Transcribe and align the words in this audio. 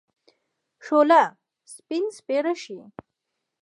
شوله! 0.85 1.23
سپين 1.75 2.05
سپيره 2.17 2.53
شې. 2.63 2.79